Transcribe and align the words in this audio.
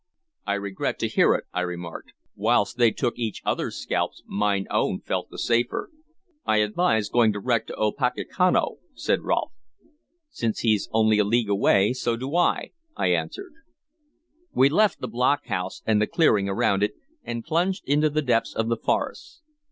"I 0.47 0.53
regret 0.55 0.97
to 0.97 1.07
hear 1.07 1.35
it," 1.35 1.43
I 1.53 1.59
remarked. 1.61 2.13
"Whilst 2.35 2.75
they 2.77 2.89
took 2.89 3.19
each 3.19 3.39
other's 3.45 3.75
scalps, 3.75 4.23
mine 4.25 4.65
own 4.71 4.99
felt 5.01 5.29
the 5.29 5.37
safer." 5.37 5.91
"I 6.43 6.57
advise 6.57 7.07
going 7.07 7.33
direct 7.33 7.67
to 7.67 7.75
Opechancanough," 7.75 8.79
said 8.95 9.21
Rolfe. 9.21 9.51
"Since 10.31 10.61
he's 10.61 10.89
only 10.91 11.19
a 11.19 11.23
league 11.23 11.51
away, 11.51 11.93
so 11.93 12.15
do 12.17 12.35
I," 12.35 12.71
I 12.95 13.09
answered. 13.11 13.53
We 14.51 14.69
left 14.69 15.01
the 15.01 15.07
block 15.07 15.45
house 15.45 15.83
and 15.85 16.01
the 16.01 16.07
clearing 16.07 16.49
around 16.49 16.81
it, 16.81 16.93
and 17.21 17.43
plunged 17.43 17.83
into 17.87 18.09
the 18.09 18.23
depths 18.23 18.55
of 18.55 18.69
the 18.69 18.77
forest. 18.77 19.43